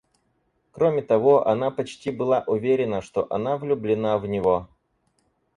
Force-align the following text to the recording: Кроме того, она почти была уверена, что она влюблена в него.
Кроме 0.71 1.03
того, 1.03 1.47
она 1.47 1.69
почти 1.69 2.09
была 2.09 2.43
уверена, 2.47 3.03
что 3.03 3.27
она 3.29 3.57
влюблена 3.59 4.17
в 4.17 4.25
него. 4.25 4.67